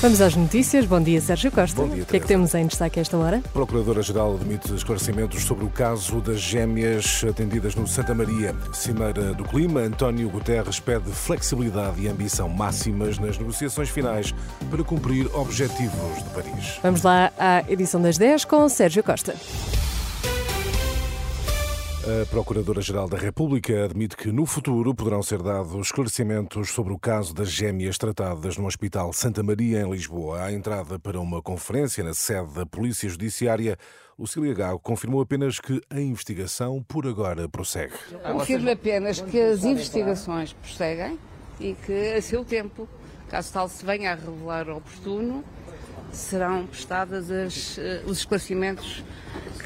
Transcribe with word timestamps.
Vamos 0.00 0.22
às 0.22 0.34
notícias. 0.34 0.86
Bom 0.86 0.98
dia, 0.98 1.20
Sérgio 1.20 1.52
Costa. 1.52 1.82
Bom 1.82 1.86
dia, 1.86 2.04
o 2.04 2.06
que 2.06 2.16
é 2.16 2.20
que 2.20 2.26
temos 2.26 2.54
em 2.54 2.66
destaque 2.66 2.98
a 2.98 3.02
esta 3.02 3.18
hora? 3.18 3.42
Procuradora-Geral 3.52 4.34
admite 4.34 4.74
esclarecimentos 4.74 5.42
sobre 5.42 5.66
o 5.66 5.68
caso 5.68 6.22
das 6.22 6.40
gêmeas 6.40 7.22
atendidas 7.28 7.74
no 7.74 7.86
Santa 7.86 8.14
Maria. 8.14 8.56
Cimeira 8.72 9.34
do 9.34 9.44
Clima, 9.44 9.80
António 9.80 10.30
Guterres 10.30 10.80
pede 10.80 11.10
flexibilidade 11.10 12.00
e 12.00 12.08
ambição 12.08 12.48
máximas 12.48 13.18
nas 13.18 13.36
negociações 13.36 13.90
finais 13.90 14.34
para 14.70 14.82
cumprir 14.82 15.28
objetivos 15.34 16.24
de 16.24 16.30
Paris. 16.30 16.78
Vamos 16.82 17.02
lá 17.02 17.30
à 17.38 17.62
edição 17.68 18.00
das 18.00 18.16
10 18.16 18.46
com 18.46 18.66
Sérgio 18.70 19.04
Costa. 19.04 19.34
A 22.02 22.24
Procuradora-Geral 22.30 23.10
da 23.10 23.18
República 23.18 23.84
admite 23.84 24.16
que 24.16 24.32
no 24.32 24.46
futuro 24.46 24.94
poderão 24.94 25.22
ser 25.22 25.42
dados 25.42 25.88
esclarecimentos 25.88 26.70
sobre 26.70 26.94
o 26.94 26.98
caso 26.98 27.34
das 27.34 27.50
gêmeas 27.50 27.98
tratadas 27.98 28.56
no 28.56 28.66
Hospital 28.66 29.12
Santa 29.12 29.42
Maria, 29.42 29.82
em 29.82 29.90
Lisboa. 29.90 30.44
À 30.44 30.50
entrada 30.50 30.98
para 30.98 31.20
uma 31.20 31.42
conferência 31.42 32.02
na 32.02 32.14
sede 32.14 32.54
da 32.54 32.64
Polícia 32.64 33.06
Judiciária, 33.06 33.76
Lucília 34.18 34.54
Gago 34.54 34.78
confirmou 34.78 35.20
apenas 35.20 35.60
que 35.60 35.78
a 35.90 36.00
investigação 36.00 36.82
por 36.82 37.06
agora 37.06 37.46
prossegue. 37.50 37.92
Confirmo 38.32 38.70
apenas 38.70 39.20
que 39.20 39.38
as 39.38 39.62
investigações 39.62 40.54
prosseguem 40.54 41.18
e 41.60 41.74
que, 41.74 42.14
a 42.14 42.22
seu 42.22 42.46
tempo, 42.46 42.88
caso 43.28 43.52
tal 43.52 43.68
se 43.68 43.84
venha 43.84 44.12
a 44.12 44.14
revelar 44.14 44.70
oportuno, 44.70 45.44
serão 46.12 46.66
prestados 46.66 47.30
as, 47.30 47.76
eh, 47.76 48.02
os 48.06 48.18
esclarecimentos 48.18 49.04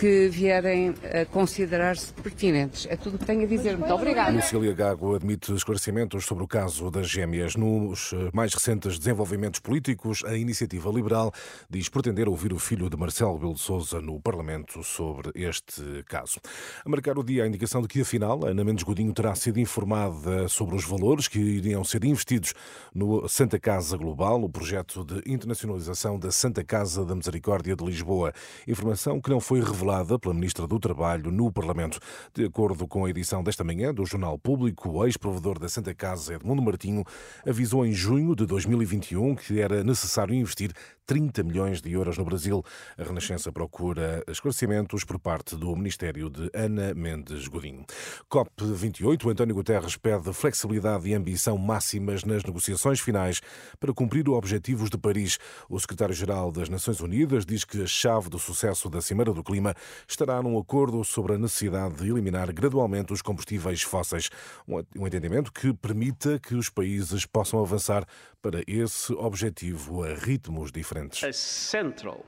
que 0.00 0.30
vierem 0.30 0.94
a 1.12 1.26
considerar-se 1.26 2.10
pertinentes. 2.14 2.86
É 2.88 2.96
tudo 2.96 3.16
o 3.16 3.18
que 3.18 3.26
tenho 3.26 3.42
a 3.42 3.46
dizer. 3.46 3.76
Muito 3.76 3.92
obrigada. 3.92 4.34
Lucília 4.34 4.72
Gago 4.72 5.14
admite 5.14 5.52
esclarecimentos 5.52 6.24
sobre 6.24 6.42
o 6.42 6.48
caso 6.48 6.90
das 6.90 7.06
gêmeas. 7.06 7.54
Nos 7.54 8.14
eh, 8.14 8.30
mais 8.32 8.54
recentes 8.54 8.98
desenvolvimentos 8.98 9.60
políticos, 9.60 10.24
a 10.24 10.34
Iniciativa 10.34 10.88
Liberal 10.88 11.30
diz 11.68 11.90
pretender 11.90 12.30
ouvir 12.30 12.50
o 12.50 12.58
filho 12.58 12.88
de 12.88 12.96
Marcelo 12.96 13.34
Rebelo 13.34 13.52
de 13.52 13.60
Sousa 13.60 14.00
no 14.00 14.18
Parlamento 14.18 14.82
sobre 14.82 15.32
este 15.34 15.82
caso. 16.08 16.40
A 16.82 16.88
marcar 16.88 17.18
o 17.18 17.22
dia, 17.22 17.44
a 17.44 17.46
indicação 17.46 17.82
de 17.82 17.88
que, 17.88 18.00
afinal, 18.00 18.46
Ana 18.46 18.64
Mendes 18.64 18.84
Godinho 18.84 19.12
terá 19.12 19.34
sido 19.34 19.60
informada 19.60 20.48
sobre 20.48 20.76
os 20.76 20.84
valores 20.86 21.28
que 21.28 21.38
iriam 21.38 21.84
ser 21.84 22.02
investidos 22.06 22.54
no 22.94 23.28
Santa 23.28 23.60
Casa 23.60 23.98
Global, 23.98 24.42
o 24.42 24.48
projeto 24.48 25.04
de 25.04 25.30
internacionalização 25.30 26.18
da 26.18 26.30
Santa 26.30 26.64
Casa 26.64 27.04
da 27.04 27.14
Misericórdia 27.14 27.76
de 27.76 27.84
Lisboa. 27.84 28.32
Informação 28.66 29.20
que 29.20 29.28
não 29.28 29.40
foi 29.40 29.60
revelada 29.60 29.89
pela 30.20 30.34
Ministra 30.34 30.66
do 30.66 30.78
Trabalho 30.78 31.32
no 31.32 31.52
Parlamento. 31.52 31.98
De 32.32 32.44
acordo 32.44 32.86
com 32.86 33.04
a 33.04 33.10
edição 33.10 33.42
desta 33.42 33.64
manhã 33.64 33.92
do 33.92 34.06
Jornal 34.06 34.38
Público, 34.38 34.88
o 34.88 35.04
ex-provedor 35.04 35.58
da 35.58 35.68
Santa 35.68 35.92
Casa, 35.92 36.34
Edmundo 36.34 36.62
Martinho, 36.62 37.04
avisou 37.46 37.84
em 37.84 37.92
junho 37.92 38.36
de 38.36 38.46
2021 38.46 39.34
que 39.34 39.60
era 39.60 39.82
necessário 39.82 40.34
investir 40.34 40.72
30 41.10 41.42
milhões 41.42 41.82
de 41.82 41.90
euros 41.90 42.16
no 42.16 42.24
Brasil. 42.24 42.64
A 42.96 43.02
Renascença 43.02 43.50
procura 43.50 44.22
esclarecimentos 44.28 45.02
por 45.02 45.18
parte 45.18 45.56
do 45.56 45.74
Ministério 45.74 46.30
de 46.30 46.48
Ana 46.54 46.94
Mendes 46.94 47.48
Godinho. 47.48 47.84
COP28, 48.30 49.28
António 49.28 49.56
Guterres 49.56 49.96
pede 49.96 50.32
flexibilidade 50.32 51.08
e 51.08 51.14
ambição 51.14 51.58
máximas 51.58 52.22
nas 52.22 52.44
negociações 52.44 53.00
finais 53.00 53.40
para 53.80 53.92
cumprir 53.92 54.28
os 54.28 54.36
objetivos 54.36 54.88
de 54.88 54.96
Paris. 54.96 55.36
O 55.68 55.80
secretário-geral 55.80 56.52
das 56.52 56.68
Nações 56.68 57.00
Unidas 57.00 57.44
diz 57.44 57.64
que 57.64 57.82
a 57.82 57.86
chave 57.88 58.30
do 58.30 58.38
sucesso 58.38 58.88
da 58.88 59.00
Cimeira 59.00 59.32
do 59.32 59.42
Clima 59.42 59.74
estará 60.08 60.42
num 60.42 60.58
acordo 60.58 61.04
sobre 61.04 61.34
a 61.34 61.38
necessidade 61.38 61.94
de 61.96 62.10
eliminar 62.10 62.52
gradualmente 62.52 63.12
os 63.12 63.22
combustíveis 63.22 63.82
fósseis. 63.82 64.30
Um 64.68 65.06
entendimento 65.06 65.52
que 65.52 65.72
permita 65.72 66.38
que 66.38 66.54
os 66.54 66.68
países 66.68 67.26
possam 67.26 67.60
avançar 67.60 68.06
para 68.42 68.62
esse 68.66 69.12
objetivo 69.12 70.02
a 70.04 70.14
ritmos 70.14 70.72
diferentes. 70.72 71.36
central 71.36 72.24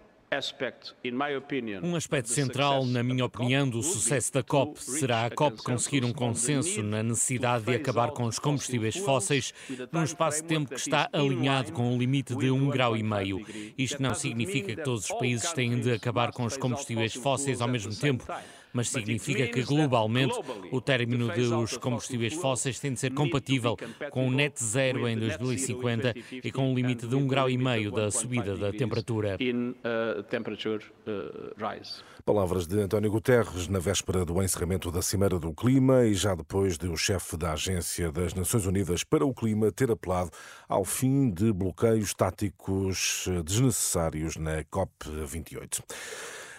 Um 1.82 1.94
aspecto 1.94 2.30
central, 2.30 2.86
na 2.86 3.02
minha 3.02 3.24
opinião, 3.24 3.68
do 3.68 3.82
sucesso 3.82 4.32
da 4.32 4.42
COP 4.42 4.82
será 4.82 5.26
a 5.26 5.30
COP 5.30 5.62
conseguir 5.62 6.04
um 6.04 6.12
consenso 6.12 6.82
na 6.82 7.02
necessidade 7.02 7.64
de 7.64 7.74
acabar 7.74 8.12
com 8.12 8.24
os 8.24 8.38
combustíveis 8.38 8.96
fósseis 8.96 9.52
num 9.92 10.02
espaço 10.02 10.40
de 10.40 10.48
tempo 10.48 10.70
que 10.70 10.80
está 10.80 11.08
alinhado 11.12 11.72
com 11.72 11.94
o 11.94 11.98
limite 11.98 12.34
de 12.34 12.50
with 12.50 12.50
um 12.50 12.70
the 12.70 12.72
grau 12.72 12.96
e 12.96 13.02
1.5 13.02 13.04
meio. 13.04 13.36
degree. 13.44 13.74
Isto 13.76 14.02
não 14.02 14.14
significa 14.14 14.74
que 14.74 14.82
todos 14.82 15.10
os 15.10 15.18
países 15.18 15.52
têm 15.52 15.78
de 15.78 15.92
acabar 15.92 16.32
com 16.32 16.44
os 16.44 16.56
combustíveis 16.56 17.14
fósseis 17.14 17.60
ao 17.60 17.68
mesmo 17.68 17.94
tempo. 17.94 18.24
Mas 18.72 18.88
significa 18.88 19.46
que 19.46 19.62
globalmente 19.62 20.34
o 20.70 20.80
término 20.80 21.28
dos 21.28 21.76
combustíveis 21.76 22.34
fósseis 22.34 22.78
tem 22.78 22.92
de 22.92 23.00
ser 23.00 23.12
compatível 23.12 23.76
com 24.10 24.28
o 24.28 24.30
net 24.30 24.62
zero 24.62 25.08
em 25.08 25.14
with 25.14 25.20
net 25.20 25.30
zero 25.32 25.44
in 25.44 25.56
2050 25.56 26.14
e 26.44 26.50
com 26.50 26.72
o 26.72 26.74
limite 26.74 27.06
de 27.06 27.14
um 27.14 27.22
with 27.22 27.28
the 27.28 27.34
grau 27.34 27.50
e 27.50 27.58
meio 27.58 27.90
da 27.90 28.08
1.5 28.08 28.10
subida 28.10 28.56
da 28.56 28.72
temperatura. 28.72 29.36
In 29.40 29.70
uh, 29.70 30.22
temperature 30.24 30.84
uh, 31.06 31.52
rise. 31.56 32.02
Palavras 32.24 32.66
de 32.68 32.78
António 32.80 33.10
Guterres 33.10 33.66
na 33.66 33.80
véspera 33.80 34.24
do 34.24 34.40
encerramento 34.40 34.92
da 34.92 35.02
Cimeira 35.02 35.40
do 35.40 35.52
Clima 35.52 36.04
e 36.04 36.14
já 36.14 36.34
depois 36.34 36.78
de 36.78 36.86
o 36.86 36.96
chefe 36.96 37.36
da 37.36 37.52
Agência 37.52 38.12
das 38.12 38.32
Nações 38.32 38.64
Unidas 38.64 39.02
para 39.02 39.26
o 39.26 39.34
Clima 39.34 39.72
ter 39.72 39.90
apelado 39.90 40.30
ao 40.68 40.84
fim 40.84 41.30
de 41.30 41.52
bloqueios 41.52 42.14
táticos 42.14 43.26
desnecessários 43.44 44.36
na 44.36 44.62
COP28. 44.64 45.82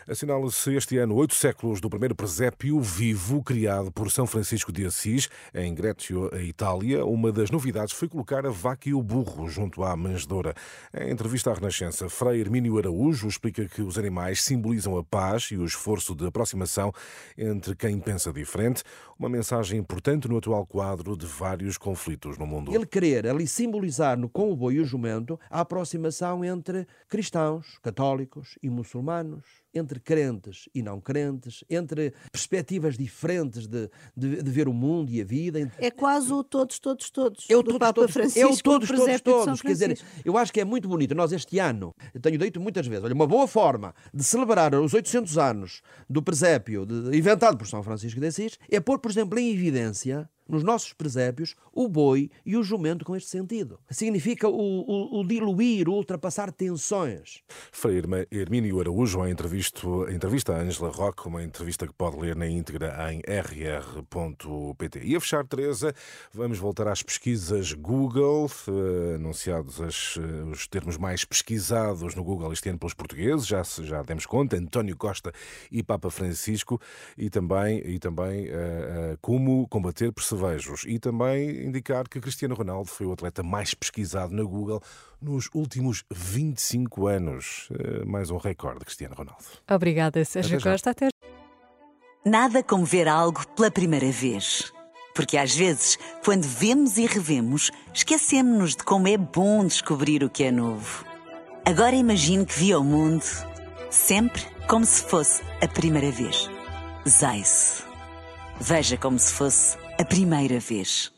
Assinala-se 0.05 0.75
este 0.75 0.97
ano 0.97 1.15
oito 1.15 1.33
séculos 1.33 1.79
do 1.79 1.89
primeiro 1.89 2.13
presépio 2.13 2.77
vivo 2.81 3.41
criado 3.41 3.89
por 3.89 4.11
São 4.11 4.27
Francisco 4.27 4.69
de 4.69 4.85
Assis, 4.85 5.29
em 5.53 5.73
Grécio, 5.73 6.29
a 6.33 6.41
Itália. 6.41 7.05
Uma 7.05 7.31
das 7.31 7.49
novidades 7.49 7.93
foi 7.93 8.09
colocar 8.09 8.45
a 8.45 8.49
vaca 8.49 8.89
e 8.89 8.93
o 8.93 9.01
burro 9.01 9.47
junto 9.47 9.81
à 9.81 9.95
manjedoura. 9.95 10.53
Em 10.93 11.09
entrevista 11.09 11.51
à 11.51 11.53
Renascença, 11.53 12.09
Frei 12.09 12.41
Hermínio 12.41 12.77
Araújo 12.77 13.29
explica 13.29 13.65
que 13.65 13.81
os 13.81 13.97
animais 13.97 14.43
simbolizam 14.43 14.97
a 14.97 15.03
paz 15.05 15.43
e 15.51 15.57
o 15.57 15.63
esforço 15.63 16.13
de 16.13 16.27
aproximação 16.27 16.91
entre 17.37 17.73
quem 17.73 17.97
pensa 17.97 18.33
diferente, 18.33 18.83
uma 19.17 19.29
mensagem 19.29 19.79
importante 19.79 20.27
no 20.27 20.37
atual 20.37 20.65
quadro 20.65 21.15
de 21.15 21.25
vários 21.25 21.77
conflitos 21.77 22.37
no 22.37 22.45
mundo. 22.45 22.75
Ele 22.75 22.85
querer 22.85 23.25
ali 23.25 23.47
simbolizar 23.47 24.17
no 24.17 24.27
com 24.27 24.51
o 24.51 24.55
boi 24.55 24.73
e 24.73 24.79
o 24.81 24.85
jumento 24.85 25.39
a 25.49 25.61
aproximação 25.61 26.43
entre 26.43 26.85
cristãos, 27.07 27.79
católicos 27.81 28.57
e 28.61 28.69
muçulmanos, 28.69 29.62
entre 29.73 29.99
crentes 29.99 30.69
e 30.73 30.81
não 30.81 30.99
crentes, 31.01 31.63
entre 31.69 32.13
perspectivas 32.31 32.97
diferentes 32.97 33.67
de, 33.67 33.89
de, 34.15 34.43
de 34.43 34.51
ver 34.51 34.67
o 34.67 34.73
mundo 34.73 35.11
e 35.11 35.21
a 35.21 35.25
vida. 35.25 35.71
É 35.79 35.89
quase 35.89 36.31
o 36.31 36.43
todos, 36.43 36.79
todos, 36.79 37.09
todos. 37.09 37.45
É 37.49 37.55
o 37.55 37.63
do 37.63 37.65
todos, 37.71 37.79
Papa 37.79 37.93
todos, 37.93 38.13
Francisco, 38.13 38.39
é 38.39 38.45
o 38.45 38.57
todos, 38.57 38.87
do 38.89 38.95
todos, 38.95 39.21
São 39.21 39.45
todos. 39.45 39.61
Quer 39.61 39.67
dizer, 39.69 39.97
Francisco. 39.97 40.21
eu 40.25 40.37
acho 40.37 40.53
que 40.53 40.59
é 40.61 40.65
muito 40.65 40.87
bonito. 40.87 41.15
Nós 41.15 41.31
este 41.31 41.59
ano, 41.59 41.93
eu 42.13 42.19
tenho 42.21 42.37
dito 42.37 42.59
muitas 42.59 42.85
vezes, 42.87 43.03
olha, 43.03 43.13
uma 43.13 43.27
boa 43.27 43.47
forma 43.47 43.93
de 44.13 44.23
celebrar 44.23 44.73
os 44.75 44.93
800 44.93 45.37
anos 45.37 45.81
do 46.09 46.21
presépio 46.21 46.85
de- 46.85 47.17
inventado 47.17 47.57
por 47.57 47.67
São 47.67 47.81
Francisco 47.83 48.19
de 48.19 48.27
Assis 48.27 48.57
é 48.69 48.79
pôr, 48.79 48.99
por 48.99 49.09
exemplo, 49.11 49.37
em 49.39 49.51
evidência 49.51 50.29
nos 50.47 50.63
nossos 50.63 50.93
presépios 50.93 51.55
o 51.71 51.87
boi 51.87 52.29
e 52.45 52.55
o 52.57 52.63
jumento 52.63 53.03
com 53.05 53.15
este 53.15 53.29
sentido. 53.29 53.79
Significa 53.89 54.47
o, 54.47 54.53
o- 54.55 55.19
o 55.19 55.27
diluir, 55.27 55.87
o 55.89 55.93
ultrapassar 55.93 56.51
tensões. 56.51 57.41
Frei 57.71 58.01
Hermínio 58.31 58.79
Araújo, 58.79 59.25
em 59.25 59.31
entrevista, 59.31 59.87
entrevista 60.09 60.53
a 60.53 60.59
Angela 60.61 60.89
Roque, 60.89 61.27
uma 61.27 61.43
entrevista 61.43 61.87
que 61.87 61.93
pode 61.93 62.17
ler 62.19 62.35
na 62.35 62.47
íntegra 62.47 62.95
em 63.11 63.21
rr.pt. 63.27 64.99
E 65.03 65.15
a 65.15 65.19
fechar, 65.19 65.45
Teresa, 65.45 65.93
vamos 66.33 66.57
voltar 66.59 66.87
às 66.87 67.01
pesquisas 67.01 67.73
Google, 67.73 68.49
eh, 68.67 69.15
anunciados 69.15 69.79
as, 69.81 70.17
eh, 70.17 70.43
os 70.51 70.67
termos 70.67 70.97
mais 70.97 71.25
pesquisados 71.25 72.15
no 72.15 72.23
Google 72.23 72.51
este 72.53 72.69
ano 72.69 72.79
pelos 72.79 72.93
portugueses, 72.93 73.45
já, 73.47 73.61
já 73.63 74.01
demos 74.03 74.25
conta, 74.25 74.55
António 74.57 74.95
Costa 74.97 75.31
e 75.71 75.81
Papa 75.83 76.09
Francisco, 76.09 76.79
e 77.17 77.29
também, 77.29 77.79
e 77.85 77.99
também 77.99 78.47
eh, 78.49 79.17
como 79.21 79.67
combater 79.67 80.11
percevejos, 80.33 80.83
e 80.87 80.99
também 80.99 81.65
indicar 81.65 82.07
que 82.07 82.19
Cristiano 82.19 82.55
Ronaldo 82.55 82.89
foi 82.89 83.05
o 83.05 83.11
atleta 83.11 83.43
mais 83.43 83.73
pesquisado 83.73 84.33
na 84.33 84.43
Google 84.43 84.81
nos 85.21 85.49
últimos 85.53 86.03
25 86.11 87.07
anos. 87.07 87.69
Eh, 87.71 88.05
Mais 88.05 88.29
um 88.29 88.37
recorde, 88.37 88.85
Cristiano 88.85 89.15
Ronaldo. 89.15 89.43
Obrigada, 89.69 90.23
Sérgio 90.25 90.57
Até. 90.57 90.71
Costa. 90.71 90.89
Até 90.91 91.09
Nada 92.25 92.63
como 92.63 92.85
ver 92.85 93.07
algo 93.07 93.45
pela 93.49 93.69
primeira 93.69 94.11
vez. 94.11 94.71
Porque 95.13 95.37
às 95.37 95.53
vezes, 95.55 95.99
quando 96.23 96.43
vemos 96.43 96.97
e 96.97 97.05
revemos, 97.05 97.69
esquecemos-nos 97.93 98.75
de 98.75 98.83
como 98.83 99.07
é 99.07 99.17
bom 99.17 99.65
descobrir 99.65 100.23
o 100.23 100.29
que 100.29 100.45
é 100.45 100.51
novo. 100.51 101.05
Agora 101.65 101.95
imagine 101.95 102.45
que 102.45 102.57
viu 102.57 102.79
o 102.79 102.83
mundo 102.83 103.23
sempre 103.91 104.41
como 104.67 104.85
se 104.85 105.03
fosse 105.03 105.43
a 105.61 105.67
primeira 105.67 106.09
vez. 106.11 106.49
Zais. 107.07 107.85
Veja 108.59 108.97
como 108.97 109.19
se 109.19 109.33
fosse 109.33 109.77
a 109.77 109.82
primeira 110.05 110.59
vez. 110.59 111.13